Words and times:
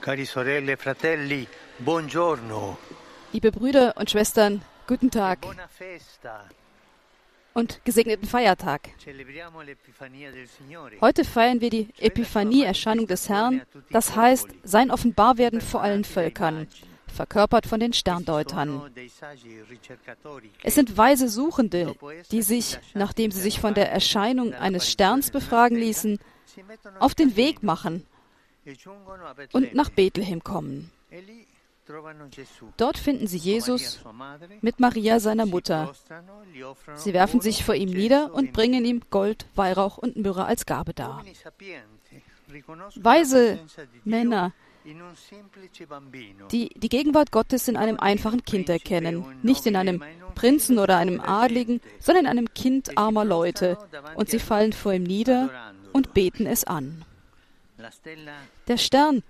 Cari 0.00 0.24
sorelle 0.24 0.78
fratelli, 0.78 1.46
buongiorno. 1.76 2.78
Liebe 3.32 3.52
Brüder 3.52 3.94
und 3.98 4.08
Schwestern, 4.08 4.62
guten 4.86 5.10
Tag. 5.10 5.40
Und 7.52 7.84
gesegneten 7.84 8.26
Feiertag. 8.26 8.88
Heute 11.02 11.24
feiern 11.26 11.60
wir 11.60 11.68
die 11.68 11.88
Epiphanie-Erscheinung 11.98 13.08
des 13.08 13.28
Herrn, 13.28 13.60
das 13.90 14.16
heißt 14.16 14.48
sein 14.62 14.90
Offenbarwerden 14.90 15.60
vor 15.60 15.82
allen 15.82 16.04
Völkern, 16.04 16.66
verkörpert 17.06 17.66
von 17.66 17.80
den 17.80 17.92
Sterndeutern. 17.92 18.90
Es 20.62 20.76
sind 20.76 20.96
weise 20.96 21.28
Suchende, 21.28 21.94
die 22.30 22.40
sich, 22.40 22.78
nachdem 22.94 23.32
sie 23.32 23.40
sich 23.42 23.60
von 23.60 23.74
der 23.74 23.92
Erscheinung 23.92 24.54
eines 24.54 24.90
Sterns 24.90 25.30
befragen 25.30 25.76
ließen, 25.76 26.18
auf 26.98 27.14
den 27.14 27.36
Weg 27.36 27.62
machen 27.62 28.06
und 29.52 29.74
nach 29.74 29.90
Bethlehem 29.90 30.42
kommen. 30.42 30.90
Dort 32.76 32.98
finden 32.98 33.26
sie 33.26 33.36
Jesus 33.36 34.00
mit 34.60 34.80
Maria, 34.80 35.18
seiner 35.18 35.46
Mutter. 35.46 35.92
Sie 36.94 37.12
werfen 37.12 37.40
sich 37.40 37.64
vor 37.64 37.74
ihm 37.74 37.90
nieder 37.90 38.32
und 38.32 38.52
bringen 38.52 38.84
ihm 38.84 39.02
Gold, 39.10 39.46
Weihrauch 39.54 39.98
und 39.98 40.16
Myrrhe 40.16 40.44
als 40.44 40.66
Gabe 40.66 40.94
dar. 40.94 41.24
Weise 42.96 43.58
Männer, 44.04 44.52
die 46.50 46.68
die 46.68 46.88
Gegenwart 46.88 47.32
Gottes 47.32 47.68
in 47.68 47.76
einem 47.76 47.98
einfachen 47.98 48.44
Kind 48.44 48.68
erkennen, 48.68 49.24
nicht 49.42 49.66
in 49.66 49.76
einem 49.76 50.02
Prinzen 50.34 50.78
oder 50.78 50.96
einem 50.96 51.20
Adligen, 51.20 51.80
sondern 51.98 52.24
in 52.24 52.30
einem 52.30 52.54
Kind 52.54 52.96
armer 52.96 53.24
Leute, 53.24 53.78
und 54.14 54.30
sie 54.30 54.38
fallen 54.38 54.72
vor 54.72 54.92
ihm 54.92 55.02
nieder 55.02 55.50
und 55.92 56.14
beten 56.14 56.46
es 56.46 56.64
an. 56.64 57.04
Der 58.68 58.76
Stern 58.76 59.22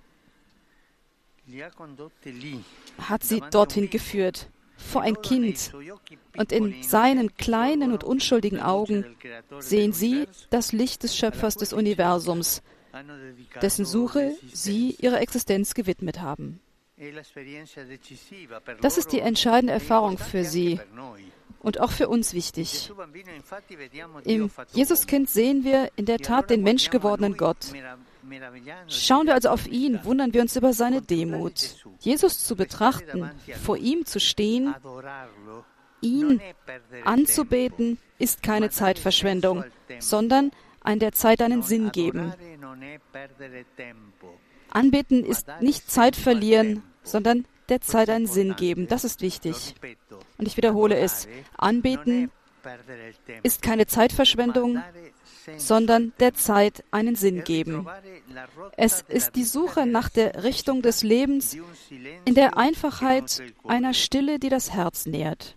hat 2.99 3.23
sie 3.23 3.41
dorthin 3.51 3.89
geführt, 3.89 4.49
vor 4.77 5.01
ein 5.01 5.21
Kind, 5.21 5.73
und 6.37 6.51
in 6.51 6.83
seinen 6.83 7.35
kleinen 7.35 7.91
und 7.91 8.03
unschuldigen 8.03 8.59
Augen 8.59 9.15
sehen 9.59 9.93
sie 9.93 10.27
das 10.49 10.71
Licht 10.71 11.03
des 11.03 11.15
Schöpfers 11.15 11.55
des 11.55 11.73
Universums, 11.73 12.61
dessen 13.61 13.85
Suche 13.85 14.35
sie 14.53 14.95
ihre 14.99 15.19
Existenz 15.19 15.73
gewidmet 15.73 16.21
haben. 16.21 16.59
Das 18.81 18.97
ist 18.97 19.11
die 19.11 19.19
entscheidende 19.19 19.73
Erfahrung 19.73 20.17
für 20.17 20.43
sie 20.43 20.79
und 21.59 21.79
auch 21.79 21.91
für 21.91 22.07
uns 22.07 22.33
wichtig. 22.33 22.91
Im 24.23 24.51
Jesuskind 24.73 25.29
sehen 25.29 25.63
wir 25.63 25.89
in 25.95 26.05
der 26.05 26.19
Tat 26.19 26.49
den 26.49 26.63
menschgewordenen 26.63 27.37
Gott. 27.37 27.73
Schauen 28.87 29.25
wir 29.25 29.33
also 29.33 29.49
auf 29.49 29.67
ihn, 29.67 29.99
wundern 30.03 30.33
wir 30.33 30.41
uns 30.41 30.55
über 30.55 30.73
seine 30.73 31.01
Demut. 31.01 31.85
Jesus 31.99 32.45
zu 32.45 32.55
betrachten, 32.55 33.31
vor 33.63 33.77
ihm 33.77 34.05
zu 34.05 34.19
stehen, 34.19 34.75
ihn 36.01 36.41
anzubeten, 37.03 37.97
ist 38.19 38.43
keine 38.43 38.69
Zeitverschwendung, 38.69 39.63
sondern 39.99 40.51
ein 40.81 40.99
der 40.99 41.13
Zeit 41.13 41.41
einen 41.41 41.63
Sinn 41.63 41.91
geben. 41.91 42.33
Anbeten 44.69 45.25
ist 45.25 45.47
nicht 45.59 45.91
Zeit 45.91 46.15
verlieren, 46.15 46.83
sondern 47.03 47.45
der 47.69 47.81
Zeit 47.81 48.09
einen 48.09 48.27
Sinn 48.27 48.55
geben. 48.55 48.87
Das 48.87 49.03
ist 49.03 49.21
wichtig. 49.21 49.75
Und 50.37 50.47
ich 50.47 50.57
wiederhole 50.57 50.97
es. 50.97 51.27
Anbeten 51.57 52.31
ist 53.43 53.61
keine 53.61 53.87
Zeitverschwendung, 53.87 54.81
sondern 55.57 56.13
der 56.19 56.33
Zeit 56.33 56.83
einen 56.91 57.15
Sinn 57.15 57.43
geben. 57.43 57.87
Es 58.77 59.01
ist 59.07 59.35
die 59.35 59.43
Suche 59.43 59.85
nach 59.85 60.09
der 60.09 60.43
Richtung 60.43 60.81
des 60.81 61.03
Lebens 61.03 61.57
in 62.25 62.35
der 62.35 62.57
Einfachheit 62.57 63.41
einer 63.67 63.93
Stille, 63.93 64.37
die 64.39 64.49
das 64.49 64.71
Herz 64.71 65.05
nährt. 65.05 65.55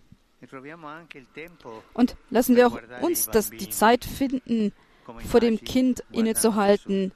Und 1.93 2.15
lassen 2.29 2.55
wir 2.55 2.67
auch 2.67 2.79
uns 3.01 3.27
das, 3.27 3.49
die 3.49 3.69
Zeit 3.69 4.05
finden, 4.05 4.73
vor 5.27 5.39
dem 5.39 5.59
Kind 5.59 6.03
innezuhalten, 6.11 7.11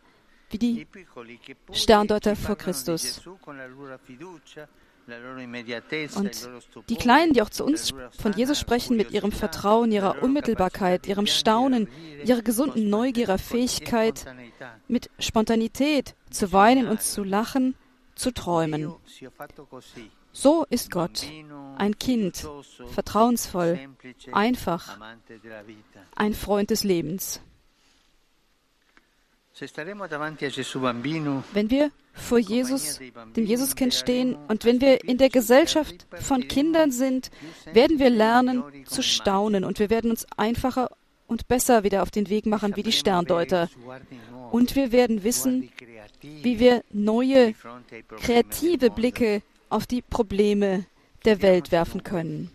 wie 0.49 0.57
die 0.57 0.87
Sterndeuter 1.71 2.35
vor 2.35 2.55
Christus. 2.55 3.21
Und 6.15 6.49
die 6.89 6.95
Kleinen, 6.95 7.33
die 7.33 7.41
auch 7.41 7.49
zu 7.49 7.65
uns 7.65 7.93
von 8.19 8.33
Jesus 8.33 8.59
sprechen, 8.59 8.95
mit 8.95 9.11
ihrem 9.11 9.31
Vertrauen, 9.31 9.91
ihrer 9.91 10.21
Unmittelbarkeit, 10.21 11.07
ihrem 11.07 11.25
Staunen, 11.25 11.87
ihrer 12.23 12.41
gesunden 12.41 12.89
Neugier, 12.89 13.23
ihrer 13.23 13.37
Fähigkeit, 13.39 14.25
mit 14.87 15.09
Spontanität 15.19 16.15
zu 16.29 16.51
weinen 16.51 16.87
und 16.87 17.01
zu 17.01 17.23
lachen, 17.23 17.75
zu 18.15 18.31
träumen. 18.31 18.93
So 20.31 20.65
ist 20.69 20.91
Gott, 20.91 21.25
ein 21.77 21.97
Kind, 21.97 22.47
vertrauensvoll, 22.93 23.79
einfach, 24.31 24.99
ein 26.15 26.33
Freund 26.33 26.69
des 26.69 26.83
Lebens. 26.83 27.41
Wenn 31.53 31.69
wir 31.69 31.91
vor 32.13 32.37
Jesus, 32.37 32.99
dem 33.35 33.45
Jesuskind 33.45 33.93
stehen 33.93 34.37
und 34.47 34.65
wenn 34.65 34.81
wir 34.81 35.03
in 35.03 35.17
der 35.17 35.29
Gesellschaft 35.29 36.07
von 36.21 36.47
Kindern 36.47 36.91
sind, 36.91 37.29
werden 37.73 37.99
wir 37.99 38.09
lernen 38.09 38.63
zu 38.85 39.01
staunen 39.01 39.63
und 39.63 39.79
wir 39.79 39.89
werden 39.89 40.11
uns 40.11 40.25
einfacher 40.37 40.89
und 41.27 41.47
besser 41.47 41.83
wieder 41.83 42.01
auf 42.03 42.11
den 42.11 42.29
Weg 42.29 42.45
machen 42.45 42.75
wie 42.75 42.83
die 42.83 42.91
Sterndeuter. 42.91 43.69
Und 44.51 44.75
wir 44.75 44.91
werden 44.91 45.23
wissen, 45.23 45.69
wie 46.21 46.59
wir 46.59 46.83
neue, 46.91 47.53
kreative 48.17 48.89
Blicke 48.89 49.41
auf 49.69 49.85
die 49.85 50.01
Probleme 50.01 50.85
der 51.25 51.41
Welt 51.41 51.71
werfen 51.71 52.03
können. 52.03 52.49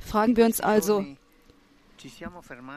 Fragen 0.00 0.36
wir 0.36 0.44
uns 0.44 0.60
also, 0.60 1.04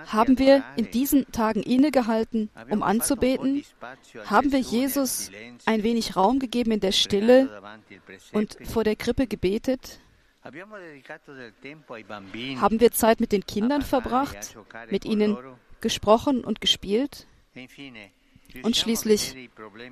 haben 0.08 0.40
wir 0.40 0.64
in 0.76 0.92
diesen 0.92 1.32
Tagen 1.32 1.64
innegehalten, 1.64 2.50
um 2.70 2.84
anzubeten? 2.84 3.64
Haben 4.26 4.52
wir 4.52 4.60
Jesus 4.60 5.32
ein 5.66 5.84
wenig 5.84 6.16
Raum 6.16 6.40
gegeben 6.40 6.72
in 6.72 6.80
der 6.80 6.92
Stille 6.92 7.62
und 8.32 8.58
vor 8.66 8.84
der 8.84 8.96
Krippe 8.96 9.28
gebetet? 9.28 10.00
Haben 10.44 10.56
wir 12.80 12.92
Zeit 12.92 13.20
mit 13.20 13.32
den 13.32 13.46
Kindern 13.46 13.82
verbracht, 13.82 14.56
mit 14.90 15.06
ihnen 15.06 15.38
gesprochen 15.82 16.44
und 16.44 16.62
gespielt? 16.62 17.28
Und 18.64 18.78
schließlich, 18.78 19.50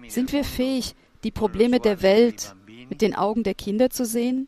sind 0.07 0.31
wir 0.31 0.43
fähig, 0.43 0.95
die 1.23 1.31
Probleme 1.31 1.79
der 1.79 2.01
Welt 2.01 2.55
mit 2.89 3.01
den 3.01 3.15
Augen 3.15 3.43
der 3.43 3.55
Kinder 3.55 3.89
zu 3.89 4.05
sehen? 4.05 4.47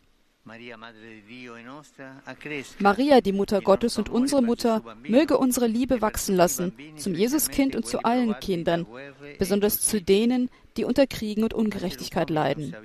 Maria, 2.79 3.21
die 3.21 3.31
Mutter 3.31 3.61
Gottes 3.61 3.97
und 3.97 4.09
unsere 4.09 4.41
Mutter, 4.41 4.83
möge 5.07 5.37
unsere 5.37 5.67
Liebe 5.67 6.01
wachsen 6.01 6.35
lassen 6.35 6.73
zum 6.97 7.13
Jesuskind 7.13 7.75
und 7.75 7.85
zu 7.85 8.03
allen 8.03 8.39
Kindern, 8.39 8.85
besonders 9.37 9.81
zu 9.81 10.01
denen, 10.01 10.49
die 10.77 10.85
unter 10.85 11.07
Kriegen 11.07 11.43
und 11.43 11.53
Ungerechtigkeit 11.53 12.29
leiden. 12.29 12.75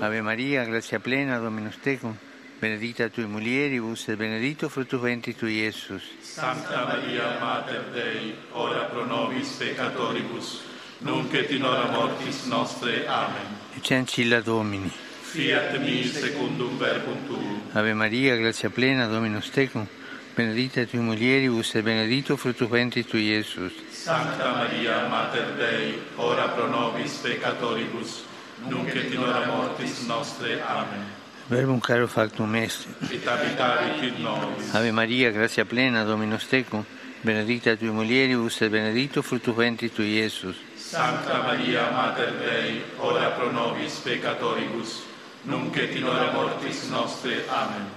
Ave 0.00 0.22
Maria, 0.22 0.64
grazia 0.64 0.98
plena, 0.98 1.40
Dominus 1.40 1.80
tecum, 1.80 2.18
benedicta 2.60 3.08
tui 3.08 3.26
mulieribus 3.26 4.08
et 4.08 4.18
benedictus 4.18 4.72
fructus 4.72 5.00
ventris 5.00 5.36
tui, 5.36 5.62
Iesus. 5.64 6.02
Sancta 6.22 6.84
Maria, 6.84 7.38
Mater 7.40 7.84
Dei, 7.94 8.34
ora 8.52 8.84
pro 8.90 9.06
nobis 9.06 9.56
peccatoribus, 9.56 10.60
nunc 11.00 11.32
et 11.34 11.50
in 11.50 11.64
hora 11.64 11.90
mortis 11.90 12.44
nostre. 12.46 13.06
Amen. 13.06 13.46
Ecce 13.76 13.94
ancilla 13.94 14.40
Domini. 14.40 14.90
Fiat 15.22 15.78
mi 15.78 16.04
secundum 16.04 16.78
verbum 16.78 17.26
tuum. 17.26 17.60
Ave 17.72 17.92
Maria, 17.92 18.36
grazia 18.36 18.70
plena, 18.70 19.06
Dominus 19.06 19.50
tecum, 19.50 19.86
benedicta 20.34 20.84
tui 20.86 21.00
mulieribus 21.00 21.74
et 21.74 21.82
benedictus 21.82 22.40
fructus 22.40 22.68
ventris 22.68 23.06
tui, 23.06 23.28
Iesus. 23.28 23.72
Sancta 23.92 24.52
Maria, 24.52 25.06
Mater 25.08 25.54
Dei, 25.56 26.00
ora 26.16 26.48
pro 26.48 26.66
nobis 26.66 27.12
peccatoribus, 27.22 28.24
nunc 28.68 28.88
et 28.88 29.12
in 29.12 29.18
hora 29.18 29.46
mortis 29.46 30.06
nostre. 30.06 30.60
Amen. 30.62 31.04
Verbum 31.48 31.80
caro 31.80 32.08
factum 32.08 32.54
est. 32.56 32.86
Et 33.10 33.26
abitavit 33.26 34.02
in 34.02 34.22
nobis. 34.22 34.74
Ave 34.74 34.92
Maria, 34.92 35.30
grazia 35.30 35.64
plena, 35.66 36.04
Dominus 36.04 36.48
tecum, 36.48 36.84
benedicta 37.22 37.76
tui 37.76 37.90
mulieribus 37.90 38.62
et 38.62 38.70
benedictus 38.70 39.24
fructus 39.26 39.54
ventris 39.54 39.92
tui, 39.92 40.16
Iesus. 40.16 40.56
Sancta 40.88 41.42
Maria, 41.42 41.90
Mater 41.90 42.32
Dei, 42.38 42.82
ora 42.96 43.28
pro 43.32 43.50
nobis 43.50 43.98
peccatoribus, 43.98 45.02
nunc 45.42 45.76
et 45.76 45.94
in 45.94 46.04
hora 46.04 46.32
mortis 46.32 46.88
nostre. 46.88 47.44
Amen. 47.46 47.90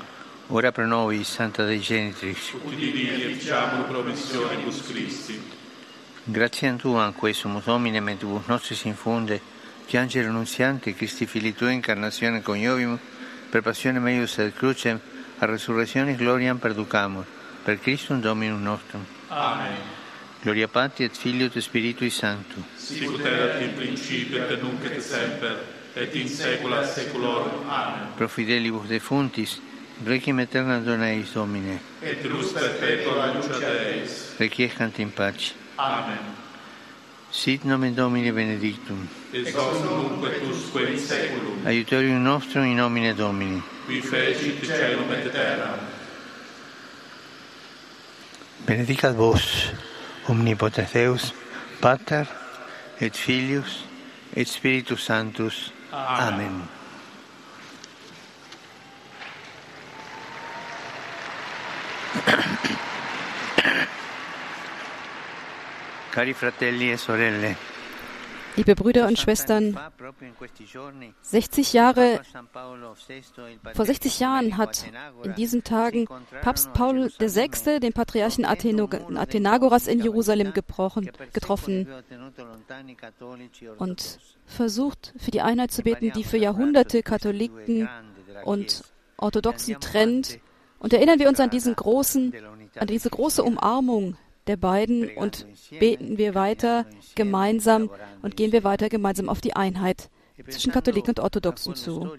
Ora 0.48 0.74
pro 0.74 0.86
nobis, 0.86 1.30
Santa 1.30 1.64
Dei 1.64 1.80
Genitrix. 1.80 2.52
Udini 2.66 3.08
et 3.08 3.38
ficiamur 3.38 3.86
promissionibus 3.86 4.82
Christi. 4.86 5.42
Grazie 6.26 6.76
Tua, 6.76 7.14
quae 7.14 7.32
sumus 7.32 7.64
Domine, 7.64 8.02
mentibus 8.02 8.46
nostris 8.48 8.84
infunde, 8.84 9.40
che 9.86 9.98
angelo 9.98 10.28
annunziante, 10.28 10.94
Christi 10.94 11.26
fili 11.26 11.56
Tua, 11.56 11.72
incarnazione 11.72 12.42
coniovimus, 12.42 13.00
per 13.50 13.62
passione 13.62 14.00
meius 14.00 14.38
et 14.38 14.54
crucem, 14.54 15.00
a 15.40 15.46
resurrectionis 15.46 16.18
gloriam 16.18 16.58
perducamur, 16.58 17.24
per 17.64 17.80
Christum 17.80 18.20
Dominum 18.20 18.62
nostrum. 18.62 19.06
Amen. 19.30 20.00
Gloria 20.44 20.68
Patri 20.68 21.06
et 21.06 21.16
Filio 21.16 21.46
et 21.46 21.62
Spiritui 21.62 22.10
Sancto. 22.10 22.64
Sicut 22.76 23.24
erat 23.24 23.62
in 23.62 23.76
principio 23.76 24.42
et 24.42 24.62
nunc 24.62 24.84
et 24.86 25.00
semper 25.00 25.58
et 25.96 26.16
in 26.16 26.28
saecula 26.28 26.84
saeculorum. 26.84 27.70
Amen. 27.70 28.08
Pro 28.18 28.28
fidelibus 28.28 28.88
defuntis, 28.90 29.60
requiem 30.04 30.40
aeterna 30.40 30.80
dona 30.80 31.12
eis 31.12 31.34
Domine. 31.34 31.80
Et 32.02 32.24
lux 32.26 32.54
perpetua 32.54 33.34
luce 33.36 33.60
Deis. 33.60 34.36
Requiescant 34.40 34.98
in 34.98 35.12
pace. 35.12 35.54
Amen. 35.78 36.34
Sit 37.30 37.64
nomen 37.64 37.94
Domini 37.94 38.32
benedictum. 38.32 39.08
Ex 39.32 39.54
hoc 39.54 39.78
nunc 39.84 40.26
et 40.26 40.42
usque 40.50 40.90
in 40.90 40.98
saeculum. 40.98 41.66
Aiutorium 41.66 42.24
nostrum 42.24 42.66
in 42.66 42.78
nomine 42.78 43.14
Domini. 43.14 43.62
Qui 43.86 44.02
fecit 44.02 44.60
caelum 44.66 45.12
et 45.12 45.32
terram. 45.32 45.80
Benedicat 48.66 49.14
vos, 49.14 49.72
omnipotens 50.28 50.92
Deus, 50.92 51.34
Pater 51.80 52.26
et 53.00 53.16
Filius 53.16 53.86
et 54.36 54.48
Spiritus 54.48 55.04
Sanctus. 55.04 55.72
Amen. 55.92 56.68
Cari 66.12 66.34
fratelli 66.34 66.92
e 66.92 66.98
sorelle, 66.98 67.56
Liebe 68.56 68.75
Brüder 68.75 69.07
und 69.07 69.18
Schwestern, 69.18 69.77
60 71.21 71.74
Jahre, 71.74 72.21
vor 73.74 73.86
60 73.86 74.19
Jahren 74.19 74.57
hat 74.57 74.86
in 75.24 75.36
diesen 75.36 75.63
Tagen 75.63 76.07
Papst 76.42 76.74
Paul 76.74 77.12
VI. 77.18 77.80
den 77.80 77.94
Patriarchen 77.94 78.45
Athenagoras 78.45 79.88
in 79.88 80.01
Jerusalem 80.01 80.53
getroffen 80.53 81.88
und 83.77 84.19
versucht, 84.45 85.13
für 85.18 85.31
die 85.31 85.42
Einheit 85.42 85.71
zu 85.71 85.83
beten, 85.83 86.12
die 86.12 86.24
für 86.24 86.38
Jahrhunderte 86.38 87.03
Katholiken 87.03 87.88
und 88.44 88.83
Orthodoxen 89.18 89.80
trennt. 89.80 90.39
Und 90.80 90.94
erinnern 90.94 91.19
wir 91.19 91.30
uns 91.30 91.39
an 91.39 91.51
diesen 91.51 91.75
großen, 91.75 92.33
an 92.75 92.88
diese 92.88 93.09
große 93.09 93.44
Umarmung 93.44 94.18
der 94.51 94.57
beiden 94.57 95.09
und 95.15 95.48
beten 95.80 96.18
wir 96.18 96.36
weiter 96.36 96.86
gemeinsam 97.15 97.89
und 98.21 98.36
gehen 98.36 98.51
wir 98.51 98.65
weiter 98.65 98.89
gemeinsam 98.89 99.30
auf 99.30 99.39
die 99.39 99.56
Einheit 99.56 100.09
zwischen 100.50 100.74
Katholiken 100.74 101.12
und 101.12 101.19
Orthodoxen 101.21 101.75
zu. 101.75 102.12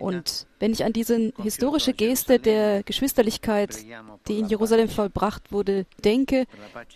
Und 0.00 0.46
wenn 0.58 0.72
ich 0.72 0.84
an 0.84 0.92
diese 0.92 1.32
historische 1.40 1.94
Geste 1.94 2.38
der 2.38 2.82
Geschwisterlichkeit, 2.82 3.86
die 4.28 4.38
in 4.38 4.48
Jerusalem 4.48 4.90
vollbracht 4.90 5.50
wurde, 5.50 5.86
denke, 6.04 6.44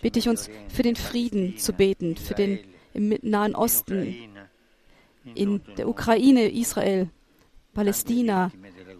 bitte 0.03 0.19
ich 0.19 0.29
uns 0.29 0.49
für 0.67 0.83
den 0.83 0.95
Frieden 0.95 1.57
zu 1.57 1.73
beten, 1.73 2.17
für 2.17 2.35
den 2.35 2.59
im 2.93 3.17
Nahen 3.23 3.55
Osten, 3.55 4.15
in 5.33 5.61
der 5.77 5.87
Ukraine, 5.87 6.51
Israel, 6.51 7.09
Palästina. 7.73 8.51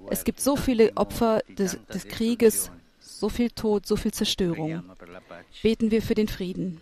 Es 0.09 0.23
gibt 0.23 0.39
so 0.39 0.55
viele 0.55 0.95
Opfer 0.95 1.41
des, 1.49 1.77
des 1.93 2.07
Krieges, 2.07 2.71
so 3.19 3.29
viel 3.29 3.49
Tod, 3.49 3.85
so 3.85 3.95
viel 3.95 4.11
Zerstörung. 4.11 4.83
Beten 5.61 5.91
wir 5.91 6.01
für 6.01 6.15
den 6.15 6.27
Frieden. 6.27 6.81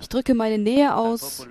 Ich 0.00 0.08
drücke 0.08 0.34
meine 0.34 0.58
Nähe 0.58 0.94
aus 0.94 1.46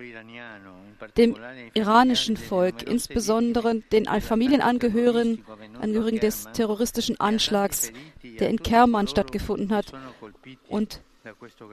dem 1.17 1.35
iranischen 1.73 2.37
Volk, 2.37 2.83
insbesondere 2.83 3.81
den 3.91 4.05
Familienangehörigen 4.05 5.43
Angehörigen 5.81 6.19
des 6.19 6.47
terroristischen 6.53 7.19
Anschlags, 7.19 7.91
der 8.23 8.49
in 8.49 8.61
Kerman 8.61 9.07
stattgefunden 9.07 9.73
hat, 9.73 9.91
und 10.69 11.01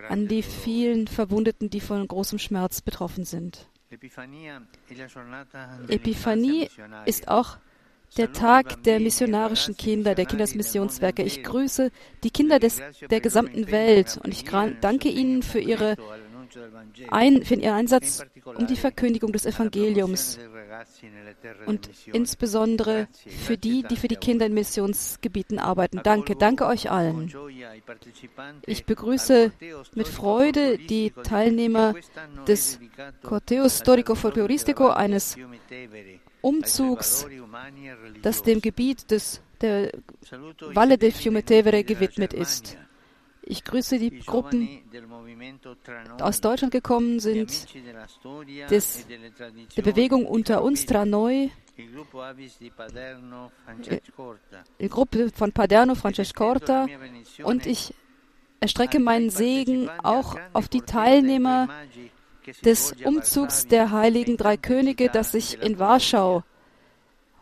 an 0.09 0.27
die 0.27 0.43
vielen 0.43 1.07
Verwundeten, 1.07 1.71
die 1.71 1.81
von 1.81 2.07
großem 2.07 2.39
Schmerz 2.39 2.81
betroffen 2.81 3.25
sind. 3.25 3.69
Epiphanie 5.89 6.69
ist 7.05 7.29
auch 7.29 7.59
der 8.17 8.33
Tag 8.33 8.83
der 8.85 9.01
missionarischen 9.01 9.77
Kinder, 9.77 10.15
der 10.15 10.27
Kinder 10.27 10.45
des 10.45 10.55
Missionswerke. 10.55 11.23
Ich 11.23 11.43
grüße 11.43 11.91
die 12.23 12.31
Kinder 12.31 12.59
des, 12.59 12.81
der 13.11 13.21
gesamten 13.21 13.71
Welt 13.71 14.19
und 14.23 14.33
ich 14.33 14.45
danke 14.81 15.09
ihnen 15.09 15.43
für, 15.43 15.61
ihre 15.61 15.97
ein, 17.11 17.43
für 17.45 17.55
ihren 17.55 17.75
Einsatz 17.75 18.25
um 18.45 18.67
die 18.67 18.77
Verkündigung 18.77 19.33
des 19.33 19.47
Evangeliums 19.47 20.39
und 21.67 21.91
insbesondere 22.13 23.09
für 23.27 23.57
die, 23.57 23.83
die 23.83 23.97
für 23.97 24.09
die 24.09 24.17
Kinder 24.17 24.47
in 24.47 24.55
Missionsgebieten 24.55 25.59
arbeiten. 25.59 26.01
Danke, 26.03 26.37
danke 26.37 26.67
euch 26.67 26.91
allen. 26.91 27.33
Ich 28.67 28.85
begrüße 28.85 29.53
mit 29.95 30.09
Freude 30.09 30.79
die 30.79 31.13
Teilnehmer 31.23 31.95
des 32.47 32.79
Corteo 33.23 33.69
Storico 33.69 34.15
Folkloristico, 34.15 34.89
eines 34.89 35.37
Umzugs, 36.47 37.27
das 38.23 38.43
dem 38.43 38.61
Gebiet 38.61 39.11
des, 39.11 39.41
der 39.61 39.91
Valle 40.61 40.97
del 40.97 41.11
Fiume 41.11 41.43
Tevere 41.43 41.83
gewidmet 41.83 42.33
ist. 42.33 42.77
Ich 43.43 43.65
grüße 43.65 43.99
die 43.99 44.21
Gruppen, 44.21 44.61
die 44.93 46.23
aus 46.23 46.41
Deutschland 46.41 46.73
gekommen 46.73 47.19
sind, 47.19 47.67
des, 48.71 49.07
der 49.77 49.83
Bewegung 49.83 50.25
unter 50.27 50.63
uns 50.63 50.87
Tranoi, 50.87 51.51
die 54.81 54.89
Gruppe 54.89 55.31
von 55.35 55.51
Paderno 55.53 55.95
Francescorta 55.97 56.87
und 57.43 57.67
ich 57.67 57.93
erstrecke 58.61 59.01
meinen 59.01 59.31
Segen 59.31 59.91
auch 60.03 60.37
auf 60.53 60.69
die 60.69 60.83
Teilnehmer 60.83 61.69
des 62.65 62.95
Umzugs 63.05 63.67
der 63.67 63.91
heiligen 63.91 64.37
drei 64.37 64.57
Könige, 64.57 65.09
das 65.09 65.33
sich 65.33 65.61
in 65.61 65.79
Warschau 65.79 66.43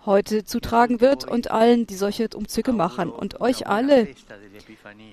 heute 0.07 0.45
zutragen 0.45 1.01
wird 1.01 1.27
und 1.27 1.51
allen, 1.51 1.87
die 1.87 1.95
solche 1.95 2.29
Umzüge 2.35 2.73
machen. 2.73 3.11
Und 3.11 3.41
euch 3.41 3.67
alle 3.67 4.09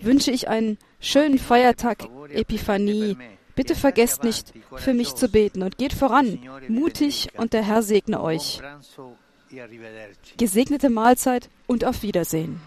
wünsche 0.01 0.31
ich 0.31 0.47
einen 0.47 0.77
schönen 0.99 1.39
Feiertag 1.39 2.07
Epiphanie. 2.29 3.17
Bitte 3.55 3.75
vergesst 3.75 4.23
nicht, 4.23 4.53
für 4.75 4.93
mich 4.93 5.15
zu 5.15 5.29
beten 5.29 5.61
und 5.61 5.77
geht 5.77 5.93
voran, 5.93 6.39
mutig 6.67 7.29
und 7.38 7.53
der 7.53 7.63
Herr 7.63 7.83
segne 7.83 8.21
euch. 8.21 8.61
Gesegnete 10.38 10.89
Mahlzeit 10.89 11.49
und 11.67 11.83
auf 11.83 12.03
Wiedersehen. 12.03 12.61